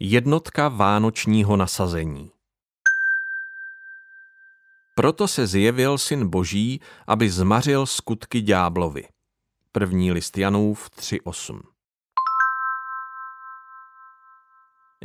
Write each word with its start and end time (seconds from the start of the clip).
Jednotka 0.00 0.68
vánočního 0.68 1.56
nasazení 1.56 2.30
Proto 4.94 5.28
se 5.28 5.46
zjevil 5.46 5.98
syn 5.98 6.28
boží, 6.28 6.80
aby 7.06 7.30
zmařil 7.30 7.86
skutky 7.86 8.40
ďáblovi. 8.40 9.04
První 9.72 10.12
list 10.12 10.38
Janův 10.38 10.90
3.8 10.90 11.60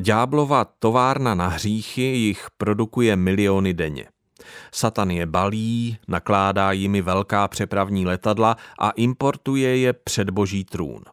Ďáblova 0.01 0.65
továrna 0.65 1.35
na 1.35 1.47
hříchy 1.47 2.01
jich 2.01 2.47
produkuje 2.57 3.15
miliony 3.15 3.73
denně. 3.73 4.10
Satan 4.71 5.12
je 5.12 5.25
balí, 5.25 5.97
nakládá 6.07 6.71
jimi 6.71 7.01
velká 7.01 7.47
přepravní 7.47 8.05
letadla 8.05 8.57
a 8.79 8.89
importuje 8.89 9.78
je 9.78 9.94
před 9.94 10.29
boží 10.29 10.63
trůn. 10.63 11.03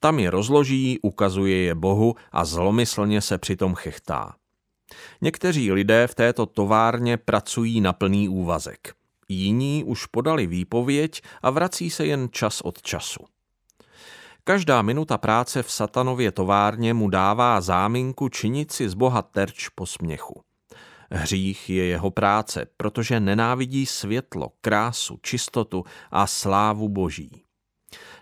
Tam 0.00 0.18
je 0.18 0.30
rozloží, 0.30 0.98
ukazuje 1.02 1.56
je 1.56 1.74
Bohu 1.74 2.14
a 2.32 2.44
zlomyslně 2.44 3.20
se 3.20 3.38
přitom 3.38 3.74
chechtá. 3.74 4.34
Někteří 5.20 5.72
lidé 5.72 6.06
v 6.06 6.14
této 6.14 6.46
továrně 6.46 7.16
pracují 7.16 7.80
na 7.80 7.92
plný 7.92 8.28
úvazek. 8.28 8.94
Jiní 9.28 9.84
už 9.84 10.06
podali 10.06 10.46
výpověď 10.46 11.22
a 11.42 11.50
vrací 11.50 11.90
se 11.90 12.06
jen 12.06 12.28
čas 12.32 12.60
od 12.60 12.82
času. 12.82 13.24
Každá 14.44 14.82
minuta 14.82 15.18
práce 15.18 15.62
v 15.62 15.70
satanově 15.70 16.32
továrně 16.32 16.94
mu 16.94 17.08
dává 17.08 17.60
záminku 17.60 18.28
činit 18.28 18.72
si 18.72 18.88
z 18.88 18.94
Boha 18.94 19.22
terč 19.22 19.68
po 19.68 19.86
směchu. 19.86 20.42
Hřích 21.10 21.70
je 21.70 21.84
jeho 21.84 22.10
práce, 22.10 22.66
protože 22.76 23.20
nenávidí 23.20 23.86
světlo, 23.86 24.48
krásu, 24.60 25.18
čistotu 25.22 25.84
a 26.10 26.26
slávu 26.26 26.88
boží. 26.88 27.45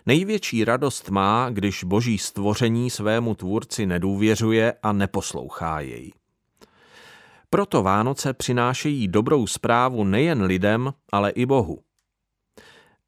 Největší 0.05 0.65
radost 0.65 1.09
má, 1.09 1.49
když 1.49 1.83
boží 1.83 2.17
stvoření 2.17 2.89
svému 2.89 3.35
tvůrci 3.35 3.85
nedůvěřuje 3.85 4.73
a 4.83 4.91
neposlouchá 4.91 5.79
jej. 5.79 6.13
Proto 7.49 7.83
Vánoce 7.83 8.33
přinášejí 8.33 9.07
dobrou 9.07 9.47
zprávu 9.47 10.03
nejen 10.03 10.41
lidem, 10.43 10.93
ale 11.11 11.29
i 11.29 11.45
Bohu. 11.45 11.81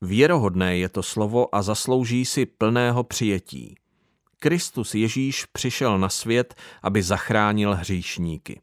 Věrohodné 0.01 0.77
je 0.77 0.89
to 0.89 1.03
slovo 1.03 1.55
a 1.55 1.61
zaslouží 1.61 2.25
si 2.25 2.45
plného 2.45 3.03
přijetí. 3.03 3.75
Kristus 4.39 4.95
Ježíš 4.95 5.45
přišel 5.45 5.99
na 5.99 6.09
svět, 6.09 6.55
aby 6.83 7.03
zachránil 7.03 7.75
hříšníky. 7.75 8.61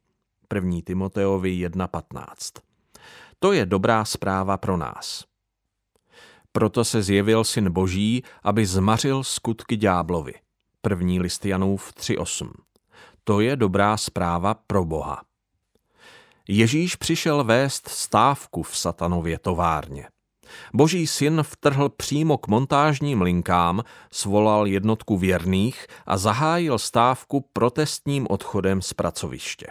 1. 0.54 0.78
Timoteovi 0.84 1.68
1.15. 1.68 2.60
To 3.38 3.52
je 3.52 3.66
dobrá 3.66 4.04
zpráva 4.04 4.58
pro 4.58 4.76
nás. 4.76 5.24
Proto 6.56 6.84
se 6.84 7.02
zjevil 7.02 7.44
syn 7.44 7.72
boží, 7.72 8.22
aby 8.42 8.66
zmařil 8.66 9.24
skutky 9.24 9.76
ďáblovi. 9.76 10.34
První 10.80 11.20
list 11.20 11.46
Janův 11.46 11.92
3.8. 11.92 12.50
To 13.24 13.40
je 13.40 13.56
dobrá 13.56 13.96
zpráva 13.96 14.54
pro 14.54 14.84
Boha. 14.84 15.22
Ježíš 16.48 16.96
přišel 16.96 17.44
vést 17.44 17.88
stávku 17.88 18.62
v 18.62 18.76
satanově 18.76 19.38
továrně. 19.38 20.08
Boží 20.74 21.06
syn 21.06 21.42
vtrhl 21.42 21.88
přímo 21.88 22.38
k 22.38 22.48
montážním 22.48 23.22
linkám, 23.22 23.82
svolal 24.12 24.66
jednotku 24.66 25.18
věrných 25.18 25.86
a 26.06 26.18
zahájil 26.18 26.78
stávku 26.78 27.48
protestním 27.52 28.26
odchodem 28.30 28.82
z 28.82 28.92
pracoviště. 28.92 29.66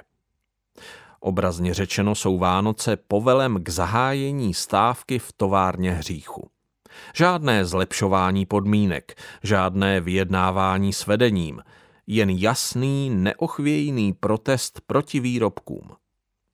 Obrazně 1.19 1.73
řečeno 1.73 2.15
jsou 2.15 2.37
Vánoce 2.37 2.97
povelem 2.97 3.63
k 3.63 3.69
zahájení 3.69 4.53
stávky 4.53 5.19
v 5.19 5.33
továrně 5.37 5.91
hříchu. 5.91 6.42
Žádné 7.15 7.65
zlepšování 7.65 8.45
podmínek, 8.45 9.21
žádné 9.43 9.99
vyjednávání 9.99 10.93
s 10.93 11.07
vedením, 11.07 11.61
jen 12.07 12.29
jasný, 12.29 13.09
neochvějný 13.09 14.13
protest 14.13 14.81
proti 14.87 15.19
výrobkům. 15.19 15.91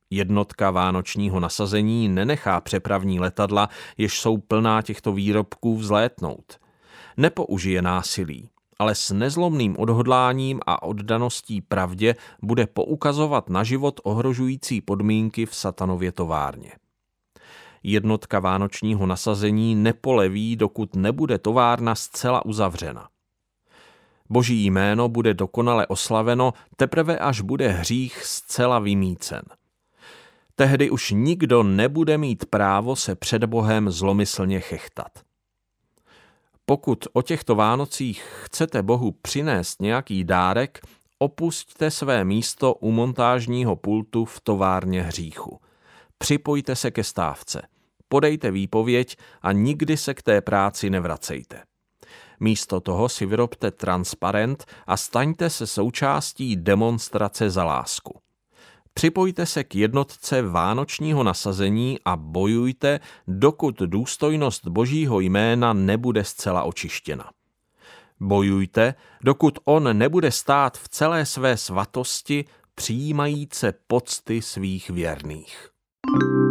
Jednotka 0.09 0.72
vánočního 0.72 1.40
nasazení 1.40 2.09
nenechá 2.09 2.62
přepravní 2.62 3.20
letadla, 3.20 3.70
jež 3.98 4.20
jsou 4.20 4.38
plná 4.38 4.81
těchto 4.81 5.13
výrobků, 5.13 5.78
vzlétnout. 5.78 6.58
Nepoužije 7.18 7.81
násilí, 7.81 8.50
ale 8.80 8.96
s 8.96 9.12
nezlomným 9.12 9.75
odhodláním 9.80 10.59
a 10.66 10.84
oddaností 10.84 11.62
pravdě 11.62 12.16
bude 12.42 12.68
poukazovat 12.68 13.50
na 13.50 13.63
život 13.63 14.00
ohrožující 14.03 14.81
podmínky 14.81 15.46
v 15.46 15.56
satanově 15.56 16.12
továrně. 16.12 16.72
Jednotka 17.84 18.40
vánočního 18.40 19.06
nasazení 19.06 19.75
nepoleví, 19.75 20.56
dokud 20.56 20.95
nebude 20.95 21.38
továrna 21.38 21.95
zcela 21.95 22.45
uzavřena. 22.45 23.09
Boží 24.29 24.66
jméno 24.66 25.09
bude 25.09 25.34
dokonale 25.34 25.88
oslaveno 25.88 26.53
teprve 26.75 27.19
až 27.19 27.41
bude 27.41 27.68
hřích 27.68 28.25
zcela 28.25 28.79
vymícen. 28.79 29.41
Tehdy 30.56 30.89
už 30.89 31.12
nikdo 31.12 31.63
nebude 31.63 32.18
mít 32.18 32.45
právo 32.45 32.95
se 32.95 33.16
před 33.16 33.45
Bohem 33.45 33.91
zlomyslně 33.91 34.59
chechtat. 34.59 35.19
Pokud 36.66 37.07
o 37.13 37.22
těchto 37.22 37.56
Vánocích 37.56 38.23
chcete 38.44 38.84
Bohu 38.84 39.12
přinést 39.12 39.81
nějaký 39.81 40.23
dárek, 40.23 40.79
opusťte 41.19 41.91
své 41.91 42.23
místo 42.23 42.73
u 42.73 42.91
montážního 42.91 43.75
pultu 43.75 44.25
v 44.25 44.41
továrně 44.41 45.03
hříchu. 45.03 45.59
Připojte 46.19 46.75
se 46.75 46.91
ke 46.91 47.03
stávce, 47.03 47.62
podejte 48.07 48.52
výpověď 48.52 49.18
a 49.41 49.52
nikdy 49.52 49.97
se 49.97 50.13
k 50.13 50.22
té 50.22 50.41
práci 50.41 50.90
nevracejte. 50.90 51.63
Místo 52.40 52.80
toho 52.80 53.09
si 53.09 53.25
vyrobte 53.25 53.72
transparent 53.72 54.66
a 54.88 54.97
staňte 54.97 55.50
se 55.50 55.68
součástí 55.68 56.56
demonstrace 56.56 57.50
za 57.50 57.63
lásku. 57.63 58.19
Připojte 58.94 59.46
se 59.46 59.63
k 59.63 59.75
jednotce 59.75 60.41
vánočního 60.41 61.24
nasazení 61.24 62.00
a 62.06 62.16
bojujte, 62.16 63.00
dokud 63.28 63.80
důstojnost 63.80 64.68
božího 64.68 65.19
jména 65.19 65.74
nebude 65.74 66.24
zcela 66.24 66.63
očištěna. 66.63 67.31
Bojujte, 68.19 68.96
dokud 69.24 69.59
on 69.66 69.97
nebude 69.97 70.31
stát 70.31 70.78
v 70.78 70.90
celé 70.90 71.25
své 71.25 71.57
svatosti, 71.57 72.46
přijímajíce 72.75 73.74
pocty 73.88 74.41
svých 74.41 74.90
věrných. 74.90 75.69
Música 76.08 76.49